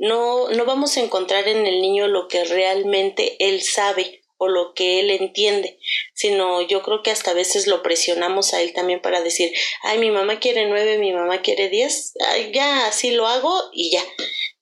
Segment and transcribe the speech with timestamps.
[0.00, 4.72] no, no vamos a encontrar en el niño lo que realmente él sabe o lo
[4.72, 5.78] que él entiende,
[6.14, 9.52] sino yo creo que hasta a veces lo presionamos a él también para decir,
[9.82, 12.14] ay, mi mamá quiere nueve, mi mamá quiere diez,
[12.54, 14.02] ya así lo hago y ya.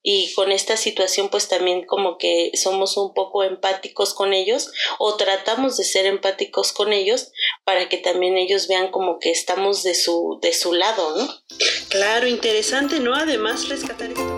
[0.02, 5.16] Y con esta situación pues también como que somos un poco empáticos con ellos o
[5.16, 7.30] tratamos de ser empáticos con ellos
[7.62, 11.28] para que también ellos vean como que estamos de su, de su lado, ¿no?
[11.88, 13.14] Claro, interesante, ¿no?
[13.14, 14.37] Además rescatar esto.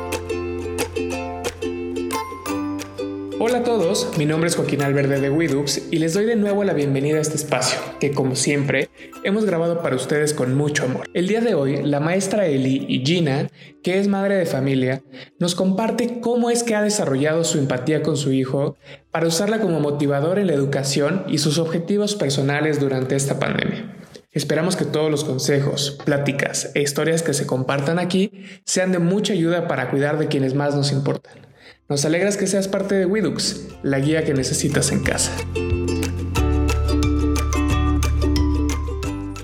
[3.43, 6.63] Hola a todos, mi nombre es Joaquín Alberde de Widux y les doy de nuevo
[6.63, 8.91] la bienvenida a este espacio, que como siempre
[9.25, 11.09] hemos grabado para ustedes con mucho amor.
[11.15, 13.49] El día de hoy, la maestra Eli y Gina,
[13.83, 15.03] que es madre de familia,
[15.39, 18.77] nos comparte cómo es que ha desarrollado su empatía con su hijo
[19.11, 23.97] para usarla como motivador en la educación y sus objetivos personales durante esta pandemia.
[24.33, 29.33] Esperamos que todos los consejos, pláticas e historias que se compartan aquí sean de mucha
[29.33, 31.50] ayuda para cuidar de quienes más nos importan.
[31.91, 35.37] Nos alegras que seas parte de Widux, la guía que necesitas en casa.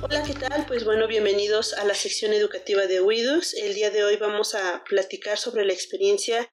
[0.00, 0.64] Hola, ¿qué tal?
[0.68, 3.52] Pues bueno, bienvenidos a la sección educativa de Widux.
[3.54, 6.48] El día de hoy vamos a platicar sobre la experiencia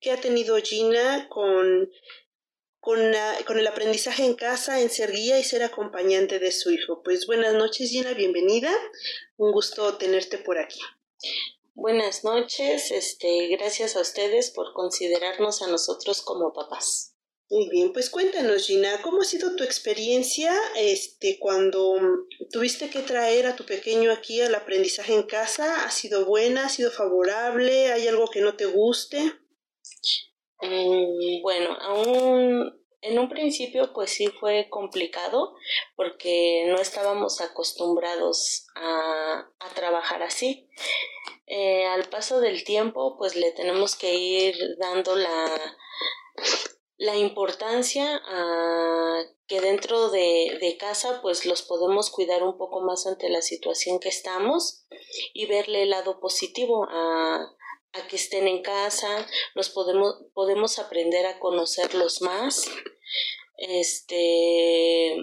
[0.00, 1.88] que ha tenido Gina con,
[2.78, 3.00] con,
[3.46, 7.02] con el aprendizaje en casa, en ser guía y ser acompañante de su hijo.
[7.02, 8.70] Pues buenas noches, Gina, bienvenida.
[9.38, 10.80] Un gusto tenerte por aquí.
[11.80, 17.14] Buenas noches, este, gracias a ustedes por considerarnos a nosotros como papás.
[17.50, 21.94] Muy bien, pues cuéntanos, Gina, ¿cómo ha sido tu experiencia este, cuando
[22.50, 25.84] tuviste que traer a tu pequeño aquí al aprendizaje en casa?
[25.84, 26.66] ¿Ha sido buena?
[26.66, 27.92] ¿Ha sido favorable?
[27.92, 29.34] ¿Hay algo que no te guste?
[30.60, 35.54] Mm, bueno, aún en un principio pues sí fue complicado
[35.96, 40.68] porque no estábamos acostumbrados a, a trabajar así.
[41.46, 45.46] Eh, al paso del tiempo, pues le tenemos que ir dando la,
[46.98, 53.06] la importancia a que dentro de, de, casa pues los podemos cuidar un poco más
[53.06, 54.84] ante la situación que estamos
[55.32, 57.56] y verle el lado positivo a,
[57.92, 62.68] a que estén en casa, los podemos, podemos aprender a conocerlos más.
[63.56, 65.16] Este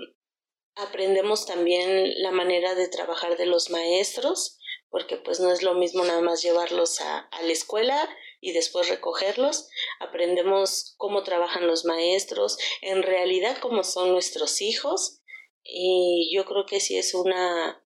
[0.75, 4.59] aprendemos también la manera de trabajar de los maestros
[4.95, 8.09] porque pues no es lo mismo nada más llevarlos a, la escuela
[8.39, 9.67] y después recogerlos.
[9.99, 15.21] Aprendemos cómo trabajan los maestros, en realidad cómo son nuestros hijos
[15.63, 17.84] y yo creo que sí es una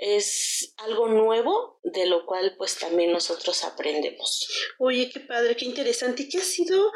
[0.00, 4.48] es algo nuevo de lo cual pues también nosotros aprendemos.
[4.78, 6.26] Oye, qué padre, qué interesante.
[6.26, 6.90] ¿Qué ha sido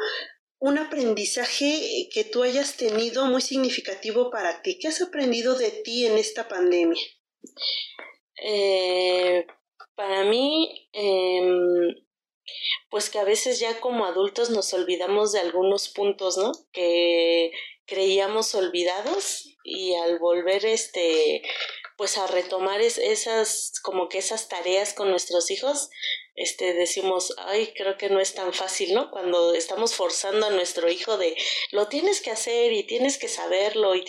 [0.57, 4.79] un aprendizaje que tú hayas tenido muy significativo para ti?
[4.79, 7.01] ¿Qué has aprendido de ti en esta pandemia?
[8.43, 9.45] Eh,
[9.93, 11.95] para mí, em,
[12.89, 16.51] pues que a veces ya como adultos nos olvidamos de algunos puntos, ¿no?
[16.71, 17.51] Que
[17.85, 21.43] creíamos olvidados y al volver este
[21.97, 25.89] pues a retomar esas como que esas tareas con nuestros hijos
[26.35, 30.89] este decimos ay creo que no es tan fácil no cuando estamos forzando a nuestro
[30.89, 31.35] hijo de
[31.71, 34.03] lo tienes que hacer y tienes que saberlo y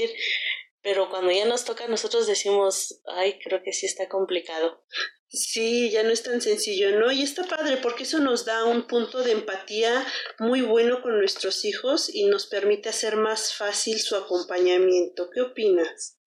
[0.87, 4.85] pero cuando ya nos toca nosotros decimos, ay, creo que sí está complicado.
[5.27, 7.11] Sí, ya no es tan sencillo, ¿no?
[7.11, 10.07] Y está padre porque eso nos da un punto de empatía
[10.39, 15.29] muy bueno con nuestros hijos y nos permite hacer más fácil su acompañamiento.
[15.35, 16.21] ¿Qué opinas?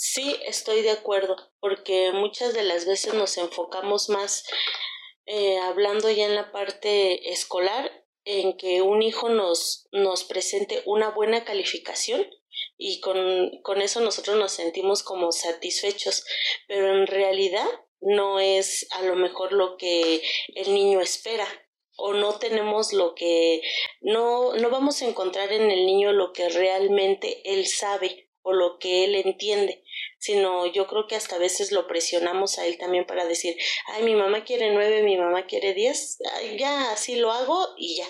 [0.00, 4.44] Sí, estoy de acuerdo, porque muchas de las veces nos enfocamos más
[5.26, 11.10] eh, hablando ya en la parte escolar en que un hijo nos, nos presente una
[11.10, 12.24] buena calificación
[12.76, 16.24] y con, con eso nosotros nos sentimos como satisfechos,
[16.68, 17.66] pero en realidad
[18.00, 20.22] no es a lo mejor lo que
[20.54, 21.48] el niño espera
[21.96, 23.62] o no tenemos lo que
[24.00, 28.78] no no vamos a encontrar en el niño lo que realmente él sabe o lo
[28.78, 29.84] que él entiende,
[30.18, 33.56] sino yo creo que hasta a veces lo presionamos a él también para decir,
[33.88, 36.18] ay, mi mamá quiere nueve, mi mamá quiere diez,
[36.58, 38.06] ya así lo hago y ya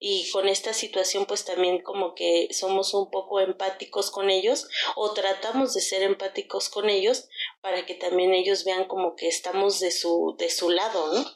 [0.00, 5.12] y con esta situación pues también como que somos un poco empáticos con ellos o
[5.12, 7.28] tratamos de ser empáticos con ellos
[7.60, 11.26] para que también ellos vean como que estamos de su de su lado, ¿no?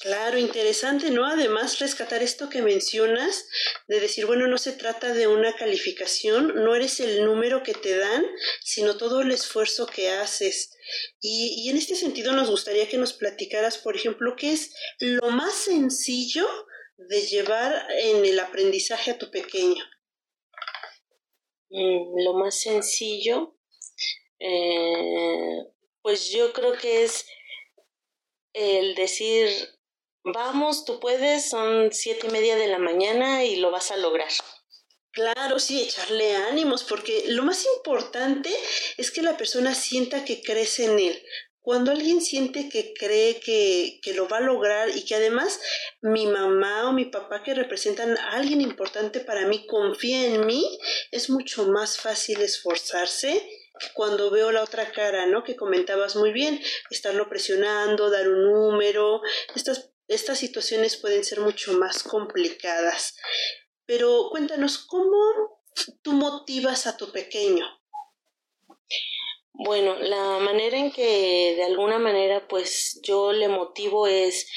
[0.00, 1.26] Claro, interesante, ¿no?
[1.26, 3.46] Además rescatar esto que mencionas
[3.88, 7.96] de decir, bueno, no se trata de una calificación, no eres el número que te
[7.96, 8.24] dan,
[8.62, 10.74] sino todo el esfuerzo que haces.
[11.20, 15.30] Y, y en este sentido nos gustaría que nos platicaras, por ejemplo, qué es lo
[15.30, 16.48] más sencillo
[17.08, 19.84] de llevar en el aprendizaje a tu pequeño?
[21.70, 23.56] Mm, lo más sencillo,
[24.38, 25.66] eh,
[26.02, 27.26] pues yo creo que es
[28.52, 29.48] el decir,
[30.24, 34.30] vamos, tú puedes, son siete y media de la mañana y lo vas a lograr.
[35.12, 38.50] Claro, sí, echarle ánimos, porque lo más importante
[38.96, 41.22] es que la persona sienta que crece en él.
[41.60, 45.60] Cuando alguien siente que cree que, que, lo va a lograr y que además
[46.00, 50.66] mi mamá o mi papá que representan a alguien importante para mí confía en mí,
[51.12, 53.61] es mucho más fácil esforzarse
[53.94, 55.44] cuando veo la otra cara, ¿no?
[55.44, 56.60] Que comentabas muy bien,
[56.90, 59.22] estarlo presionando, dar un número,
[59.54, 63.16] estas, estas situaciones pueden ser mucho más complicadas.
[63.86, 65.62] Pero cuéntanos, ¿cómo
[66.02, 67.66] tú motivas a tu pequeño?
[69.54, 74.48] Bueno, la manera en que de alguna manera pues yo le motivo es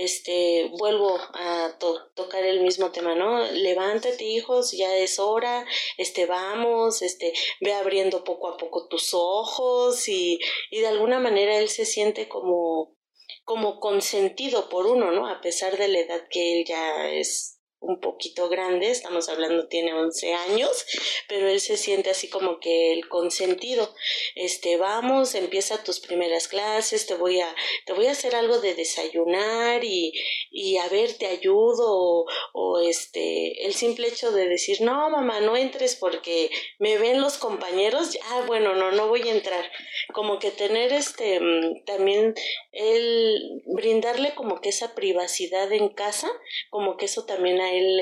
[0.00, 1.76] este vuelvo a
[2.14, 3.44] tocar el mismo tema, ¿no?
[3.52, 5.66] Levántate, hijos, ya es hora,
[5.98, 11.58] este vamos, este ve abriendo poco a poco tus ojos y, y de alguna manera
[11.58, 12.96] él se siente como
[13.44, 15.28] como consentido por uno, ¿no?
[15.28, 19.94] A pesar de la edad que él ya es un poquito grande, estamos hablando tiene
[19.94, 20.84] 11 años,
[21.28, 23.94] pero él se siente así como que el consentido,
[24.34, 27.54] este, vamos, empieza tus primeras clases, te voy a,
[27.86, 30.12] te voy a hacer algo de desayunar y,
[30.50, 35.56] y a ver, te ayudo, o, este, el simple hecho de decir, no, mamá, no
[35.56, 39.70] entres porque me ven los compañeros, ya, bueno, no, no voy a entrar,
[40.12, 42.34] como que tener este, mm, también
[42.72, 46.30] el brindarle como que esa privacidad en casa,
[46.68, 47.96] como que eso también él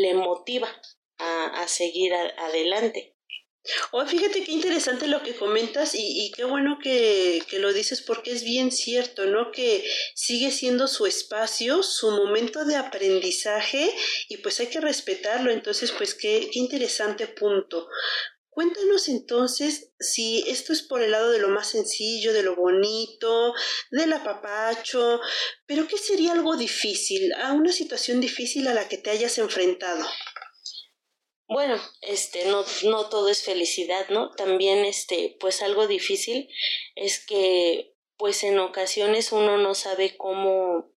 [0.00, 0.68] le, motiva
[1.18, 3.16] a, seguir adelante.
[3.92, 8.42] Oh, fíjate qué interesante lo que comentas y, qué bueno que, lo dices porque es
[8.42, 9.52] bien cierto, ¿no?
[9.52, 9.84] Que
[10.16, 13.88] sigue siendo su espacio, su momento de aprendizaje
[14.28, 15.52] y pues hay que respetarlo.
[15.52, 17.88] Entonces, pues qué, qué interesante punto.
[18.54, 23.54] Cuéntanos entonces si esto es por el lado de lo más sencillo, de lo bonito,
[23.90, 25.22] del apapacho,
[25.64, 30.04] pero ¿qué sería algo difícil, a una situación difícil a la que te hayas enfrentado?
[31.48, 34.30] Bueno, este, no, no todo es felicidad, ¿no?
[34.32, 36.50] También, este, pues algo difícil
[36.94, 40.92] es que, pues en ocasiones uno no sabe cómo,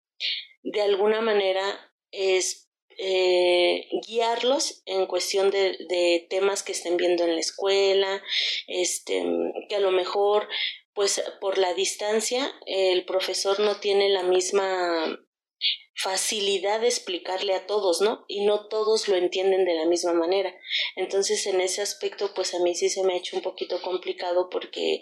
[0.64, 2.63] de alguna manera, es
[2.98, 8.22] eh, guiarlos en cuestión de, de, temas que estén viendo en la escuela,
[8.66, 9.24] este,
[9.68, 10.48] que a lo mejor,
[10.94, 15.18] pues por la distancia, el profesor no tiene la misma
[15.96, 18.24] facilidad de explicarle a todos, ¿no?
[18.28, 20.54] Y no todos lo entienden de la misma manera.
[20.96, 24.48] Entonces, en ese aspecto, pues a mí sí se me ha hecho un poquito complicado
[24.50, 25.00] porque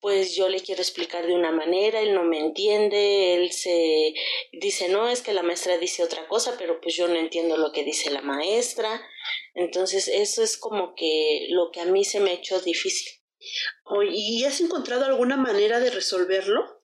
[0.00, 4.14] pues yo le quiero explicar de una manera, él no me entiende, él se
[4.60, 7.72] dice, no, es que la maestra dice otra cosa, pero pues yo no entiendo lo
[7.72, 9.00] que dice la maestra.
[9.54, 13.10] Entonces, eso es como que lo que a mí se me ha hecho difícil.
[14.10, 16.82] ¿Y has encontrado alguna manera de resolverlo?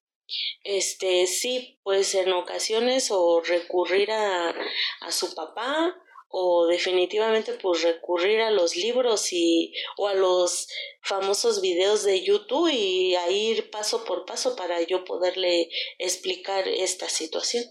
[0.63, 4.53] Este, sí, pues en ocasiones o recurrir a,
[5.01, 5.95] a su papá
[6.29, 10.67] o definitivamente pues recurrir a los libros y o a los
[11.01, 15.69] famosos videos de YouTube y a ir paso por paso para yo poderle
[15.99, 17.63] explicar esta situación.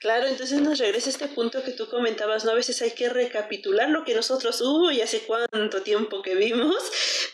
[0.00, 2.52] Claro, entonces nos regresa este punto que tú comentabas, ¿no?
[2.52, 6.76] A veces hay que recapitular lo que nosotros, uy, hace cuánto tiempo que vimos,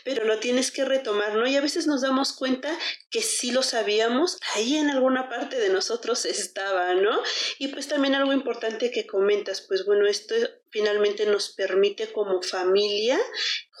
[0.03, 1.47] pero lo tienes que retomar, ¿no?
[1.47, 2.77] Y a veces nos damos cuenta
[3.09, 7.21] que sí lo sabíamos, ahí en alguna parte de nosotros estaba, ¿no?
[7.59, 10.35] Y pues también algo importante que comentas, pues bueno, esto
[10.69, 13.19] finalmente nos permite como familia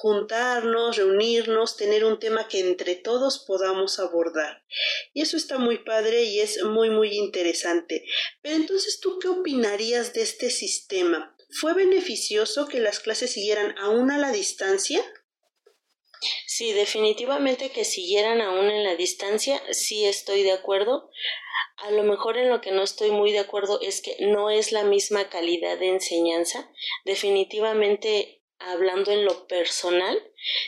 [0.03, 4.63] juntarnos, reunirnos, tener un tema que entre todos podamos abordar.
[5.13, 8.05] Y eso está muy padre y es muy, muy interesante.
[8.41, 11.35] Pero entonces, ¿tú qué opinarías de este sistema?
[11.59, 15.01] ¿Fue beneficioso que las clases siguieran aún a la distancia?
[16.45, 21.09] Sí, definitivamente que siguieran aún en la distancia, sí estoy de acuerdo.
[21.77, 24.71] A lo mejor en lo que no estoy muy de acuerdo es que no es
[24.71, 26.71] la misma calidad de enseñanza.
[27.05, 30.17] Definitivamente hablando en lo personal,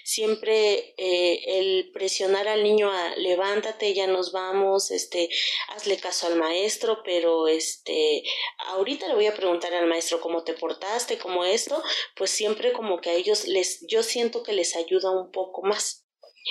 [0.03, 5.29] siempre eh, el presionar al niño a levántate, ya nos vamos, este,
[5.69, 8.23] hazle caso al maestro, pero este,
[8.67, 11.81] ahorita le voy a preguntar al maestro cómo te portaste, cómo esto,
[12.15, 16.03] pues siempre como que a ellos les, yo siento que les ayuda un poco más.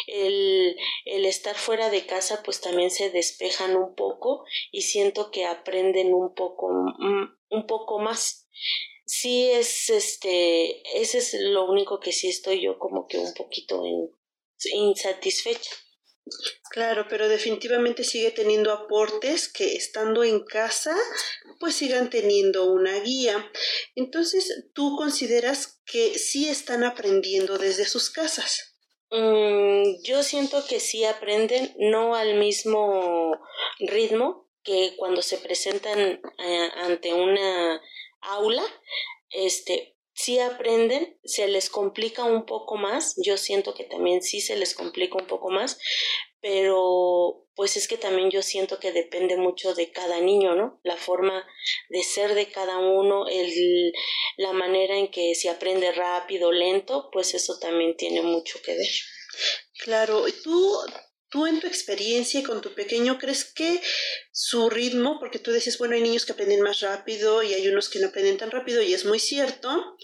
[0.09, 5.45] El, el estar fuera de casa pues también se despejan un poco y siento que
[5.45, 8.49] aprenden un poco, mm, un poco más
[9.07, 13.83] sí es este, ese es lo único que sí estoy yo como que un poquito
[14.73, 15.71] insatisfecha.
[16.71, 20.97] Claro, pero definitivamente sigue teniendo aportes que estando en casa
[21.61, 23.51] pues sigan teniendo una guía.
[23.95, 28.77] Entonces, ¿tú consideras que sí están aprendiendo desde sus casas?
[29.11, 33.41] Mm, yo siento que sí aprenden, no al mismo
[33.79, 37.81] ritmo, que cuando se presentan eh, ante una
[38.25, 38.65] aula,
[39.31, 44.57] este, sí aprenden, se les complica un poco más, yo siento que también sí se
[44.57, 45.79] les complica un poco más,
[46.41, 50.81] pero pues es que también yo siento que depende mucho de cada niño, ¿no?
[50.83, 51.47] La forma
[51.89, 53.93] de ser de cada uno, el,
[54.37, 58.89] la manera en que se aprende rápido, lento, pues eso también tiene mucho que ver.
[59.85, 60.79] Claro, ¿tú
[61.35, 63.81] Tú en tu experiencia y con tu pequeño, ¿crees que
[64.31, 67.89] su ritmo, porque tú dices, bueno, hay niños que aprenden más rápido y hay unos
[67.89, 69.97] que no aprenden tan rápido y es muy cierto,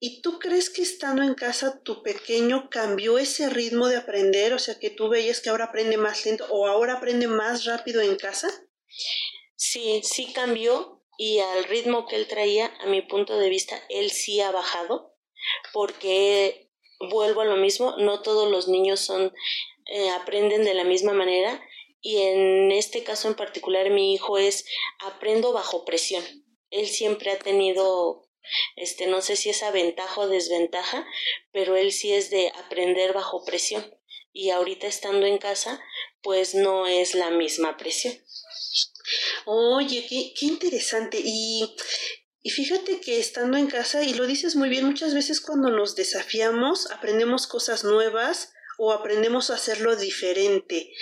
[0.00, 4.54] ¿y tú crees que estando en casa tu pequeño cambió ese ritmo de aprender?
[4.54, 8.00] O sea, que tú veías que ahora aprende más lento o ahora aprende más rápido
[8.00, 8.48] en casa?
[9.54, 14.10] Sí, sí cambió y al ritmo que él traía, a mi punto de vista, él
[14.10, 15.18] sí ha bajado
[15.74, 16.71] porque
[17.10, 19.32] vuelvo a lo mismo, no todos los niños son
[19.86, 21.60] eh, aprenden de la misma manera
[22.00, 24.64] y en este caso en particular mi hijo es
[24.98, 26.24] aprendo bajo presión.
[26.70, 28.28] Él siempre ha tenido
[28.76, 31.06] este no sé si esa ventaja o desventaja,
[31.52, 33.84] pero él sí es de aprender bajo presión
[34.32, 35.80] y ahorita estando en casa
[36.22, 38.14] pues no es la misma presión.
[39.44, 41.20] Oye, qué, qué interesante.
[41.22, 41.74] Y
[42.42, 45.94] y fíjate que estando en casa, y lo dices muy bien, muchas veces cuando nos
[45.94, 50.92] desafiamos, aprendemos cosas nuevas, o aprendemos a hacerlo diferente.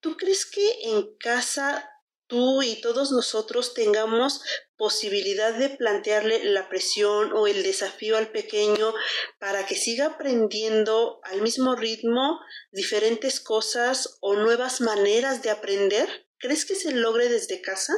[0.00, 1.90] ¿Tú crees que en casa
[2.26, 4.40] tú y todos nosotros tengamos
[4.76, 8.94] posibilidad de plantearle la presión o el desafío al pequeño
[9.38, 12.40] para que siga aprendiendo al mismo ritmo
[12.72, 16.28] diferentes cosas o nuevas maneras de aprender?
[16.38, 17.94] ¿Crees que se logre desde casa?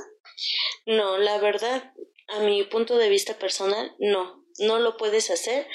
[0.87, 1.93] No, la verdad,
[2.29, 5.67] a mi punto de vista personal, no, no lo puedes hacer.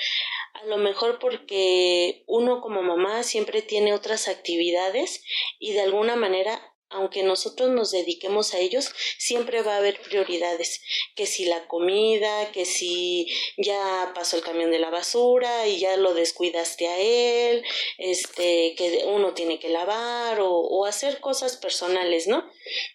[0.53, 5.23] A lo mejor porque uno como mamá siempre tiene otras actividades
[5.59, 10.81] y de alguna manera aunque nosotros nos dediquemos a ellos, siempre va a haber prioridades,
[11.15, 13.27] que si la comida, que si
[13.57, 17.63] ya pasó el camión de la basura y ya lo descuidaste a él,
[17.97, 22.43] este, que uno tiene que lavar o, o hacer cosas personales, ¿no?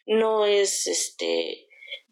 [0.05, 1.67] No es, este,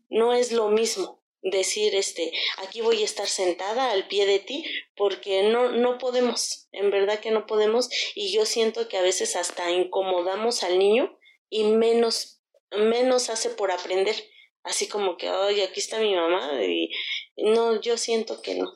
[0.09, 4.65] no es lo mismo decir este aquí voy a estar sentada al pie de ti
[4.97, 9.37] porque no no podemos en verdad que no podemos y yo siento que a veces
[9.37, 11.19] hasta incomodamos al niño
[11.51, 14.17] y menos menos hace por aprender
[14.63, 16.91] así como que ay aquí está mi mamá y
[17.37, 18.73] no yo siento que no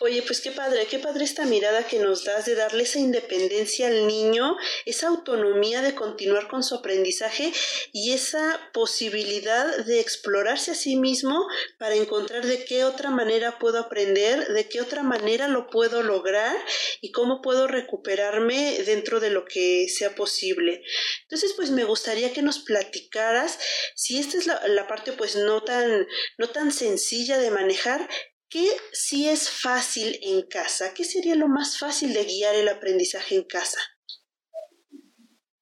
[0.00, 3.86] Oye, pues qué padre, qué padre esta mirada que nos das de darle esa independencia
[3.86, 7.52] al niño, esa autonomía de continuar con su aprendizaje
[7.92, 11.46] y esa posibilidad de explorarse a sí mismo
[11.78, 16.56] para encontrar de qué otra manera puedo aprender, de qué otra manera lo puedo lograr
[17.00, 20.82] y cómo puedo recuperarme dentro de lo que sea posible.
[21.22, 23.58] Entonces, pues me gustaría que nos platicaras
[23.94, 26.06] si esta es la, la parte pues no tan,
[26.38, 28.08] no tan sencilla de manejar,
[28.50, 30.92] ¿Qué sí es fácil en casa?
[30.92, 33.78] ¿Qué sería lo más fácil de guiar el aprendizaje en casa?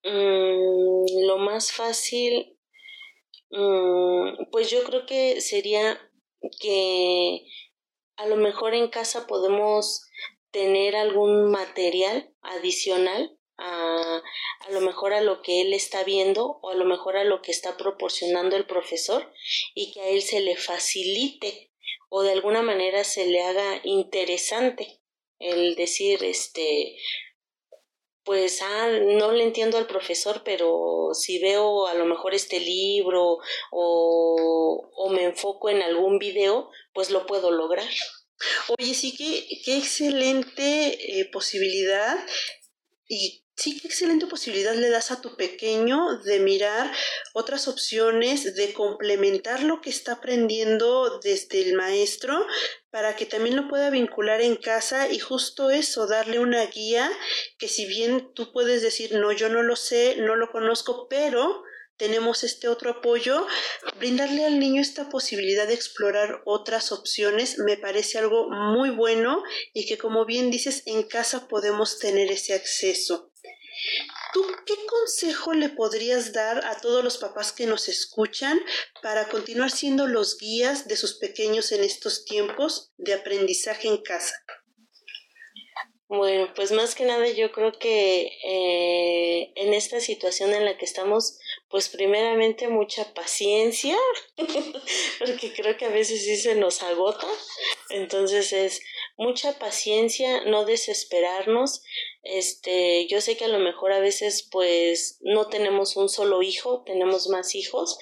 [0.04, 2.58] Mm, lo más fácil,
[3.50, 6.00] mm, pues yo creo que sería
[6.60, 7.42] que
[8.16, 10.08] a lo mejor en casa podemos
[10.50, 14.22] tener algún material adicional a,
[14.60, 17.42] a, lo mejor a lo que él está viendo o a lo mejor a lo
[17.42, 19.30] que está proporcionando el profesor
[19.74, 21.67] y que a él se le facilite
[22.08, 25.00] o de alguna manera se le haga interesante
[25.38, 26.96] el decir, este,
[28.24, 33.38] pues, ah, no le entiendo al profesor, pero si veo a lo mejor este libro
[33.70, 37.88] o, o me enfoco en algún video, pues lo puedo lograr.
[38.78, 42.16] Oye, sí, qué, qué excelente eh, posibilidad
[43.08, 46.92] y sí, qué excelente posibilidad le das a tu pequeño de mirar
[47.32, 52.46] otras opciones, de complementar lo que está aprendiendo desde el maestro
[52.90, 57.10] para que también lo pueda vincular en casa y justo eso, darle una guía
[57.58, 61.64] que si bien tú puedes decir, no, yo no lo sé, no lo conozco, pero
[61.98, 63.46] tenemos este otro apoyo,
[63.98, 69.42] brindarle al niño esta posibilidad de explorar otras opciones me parece algo muy bueno
[69.74, 73.32] y que como bien dices, en casa podemos tener ese acceso.
[74.32, 78.60] ¿Tú qué consejo le podrías dar a todos los papás que nos escuchan
[79.02, 84.34] para continuar siendo los guías de sus pequeños en estos tiempos de aprendizaje en casa?
[86.08, 90.86] Bueno, pues más que nada yo creo que eh, en esta situación en la que
[90.86, 91.38] estamos,
[91.70, 93.96] pues primeramente mucha paciencia,
[95.18, 97.26] porque creo que a veces sí se nos agota,
[97.90, 98.80] entonces es
[99.18, 101.82] mucha paciencia, no desesperarnos,
[102.22, 106.82] Este, yo sé que a lo mejor a veces pues no tenemos un solo hijo,
[106.84, 107.98] tenemos más hijos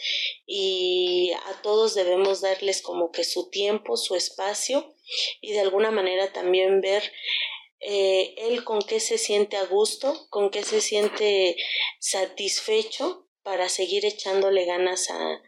[0.47, 4.95] y a todos debemos darles como que su tiempo, su espacio
[5.41, 7.13] y de alguna manera también ver
[7.81, 11.57] eh, él con qué se siente a gusto, con qué se siente
[12.01, 15.41] satisfecho para seguir echándole ganas a,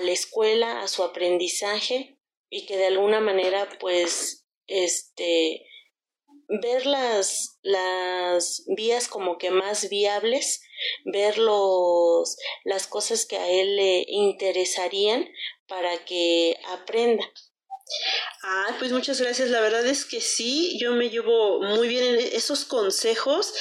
[0.00, 2.18] la escuela, a su aprendizaje
[2.48, 5.66] y que de alguna manera pues este
[6.62, 10.62] ver las, las vías como que más viables,
[11.04, 15.28] ver los, las cosas que a él le interesarían
[15.66, 17.30] para que aprenda.
[18.42, 19.50] Ah, pues muchas gracias.
[19.50, 23.52] La verdad es que sí, yo me llevo muy bien en esos consejos,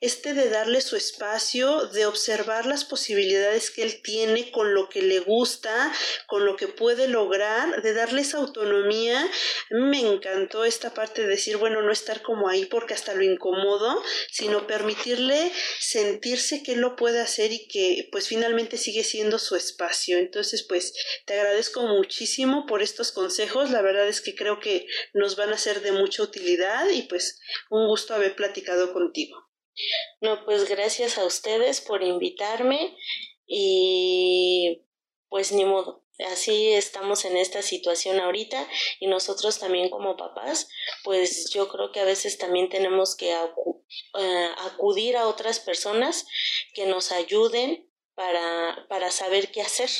[0.00, 5.02] este de darle su espacio, de observar las posibilidades que él tiene con lo que
[5.02, 5.92] le gusta,
[6.26, 9.28] con lo que puede lograr, de darle esa autonomía.
[9.70, 14.02] Me encantó esta parte de decir, bueno, no estar como ahí porque hasta lo incomodo,
[14.30, 19.56] sino permitirle sentirse que él lo puede hacer y que pues finalmente sigue siendo su
[19.56, 20.18] espacio.
[20.18, 20.92] Entonces, pues
[21.24, 23.70] te agradezco muchísimo por estos consejos.
[23.70, 27.40] La verdad es que creo que nos van a ser de mucha utilidad y pues
[27.70, 29.45] un gusto haber platicado contigo.
[30.20, 32.96] No, pues gracias a ustedes por invitarme
[33.46, 34.82] y
[35.28, 36.04] pues ni modo.
[36.30, 38.66] Así estamos en esta situación ahorita
[39.00, 40.66] y nosotros también como papás,
[41.04, 46.26] pues yo creo que a veces también tenemos que eh, acudir a otras personas
[46.72, 49.90] que nos ayuden para, para saber qué hacer.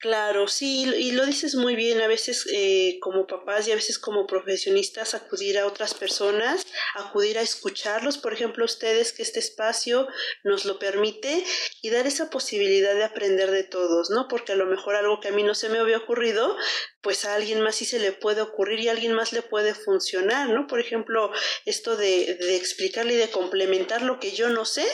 [0.00, 3.98] Claro, sí, y lo dices muy bien, a veces eh, como papás y a veces
[3.98, 10.08] como profesionistas acudir a otras personas, acudir a escucharlos, por ejemplo, ustedes que este espacio
[10.42, 11.44] nos lo permite
[11.82, 14.26] y dar esa posibilidad de aprender de todos, ¿no?
[14.26, 16.56] Porque a lo mejor algo que a mí no se me había ocurrido,
[17.02, 19.74] pues a alguien más sí se le puede ocurrir y a alguien más le puede
[19.74, 20.66] funcionar, ¿no?
[20.66, 21.30] Por ejemplo,
[21.64, 24.86] esto de, de explicarle y de complementar lo que yo no sé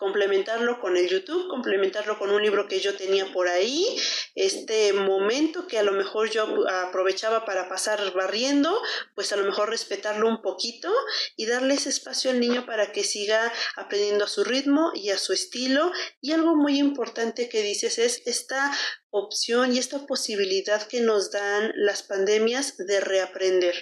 [0.00, 3.84] complementarlo con el YouTube, complementarlo con un libro que yo tenía por ahí,
[4.34, 8.80] este momento que a lo mejor yo aprovechaba para pasar barriendo,
[9.14, 10.90] pues a lo mejor respetarlo un poquito
[11.36, 15.18] y darle ese espacio al niño para que siga aprendiendo a su ritmo y a
[15.18, 15.92] su estilo.
[16.22, 18.72] Y algo muy importante que dices es esta
[19.10, 23.74] opción y esta posibilidad que nos dan las pandemias de reaprender,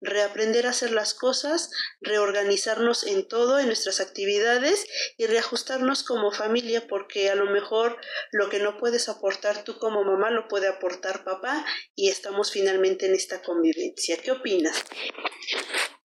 [0.00, 1.70] reaprender a hacer las cosas,
[2.00, 7.98] reorganizarnos en todo, en nuestras actividades y reajustarnos como familia, porque a lo mejor
[8.32, 13.06] lo que no puedes aportar tú como mamá lo puede aportar papá y estamos finalmente
[13.06, 14.18] en esta convivencia.
[14.18, 14.84] ¿Qué opinas?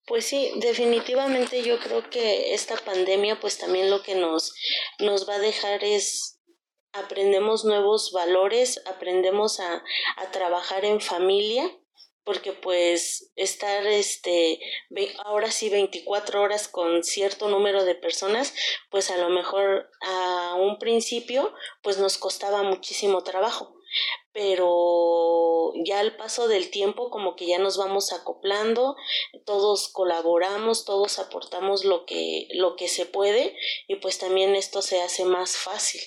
[0.08, 4.56] Pues sí, definitivamente yo creo que esta pandemia pues también lo que nos,
[4.98, 6.39] nos va a dejar es
[6.94, 9.84] aprendemos nuevos valores, aprendemos a,
[10.18, 11.70] a trabajar en familia,
[12.24, 14.60] porque pues estar este
[15.26, 18.54] ahora sí 24 horas con cierto número de personas,
[18.92, 23.80] pues a lo mejor a un principio pues nos costaba muchísimo trabajo
[24.32, 28.96] pero ya al paso del tiempo como que ya nos vamos acoplando,
[29.46, 33.56] todos colaboramos, todos aportamos lo que lo que se puede
[33.88, 36.02] y pues también esto se hace más fácil.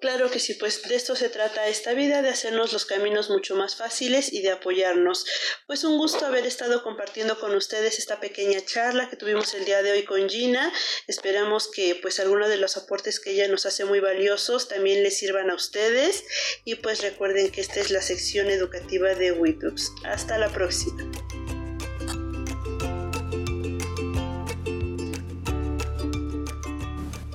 [0.00, 3.56] Claro que sí, pues de esto se trata esta vida, de hacernos los caminos mucho
[3.56, 5.26] más fáciles y de apoyarnos.
[5.66, 9.82] Pues un gusto haber estado compartiendo con ustedes esta pequeña charla que tuvimos el día
[9.82, 10.72] de hoy con Gina.
[11.08, 15.18] Esperamos que pues algunos de los aportes que ella nos hace muy valiosos también les
[15.18, 16.24] sirvan a ustedes
[16.64, 19.92] y pues recuerden que esta es la sección educativa de WeTubes.
[20.04, 21.10] Hasta la próxima.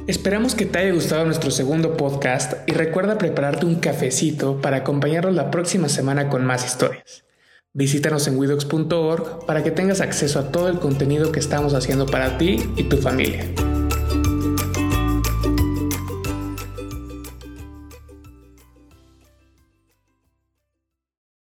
[0.05, 5.33] Esperamos que te haya gustado nuestro segundo podcast y recuerda prepararte un cafecito para acompañarnos
[5.33, 7.23] la próxima semana con más historias.
[7.71, 12.37] Visítanos en widox.org para que tengas acceso a todo el contenido que estamos haciendo para
[12.37, 13.45] ti y tu familia.